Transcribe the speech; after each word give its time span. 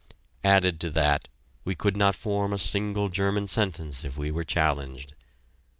Added 0.43 0.79
to 0.79 0.89
that, 0.89 1.27
we 1.63 1.75
could 1.75 1.95
not 1.95 2.15
form 2.15 2.53
a 2.53 2.57
single 2.57 3.07
German 3.09 3.47
sentence 3.47 4.03
if 4.03 4.17
we 4.17 4.31
were 4.31 4.43
challenged. 4.43 5.13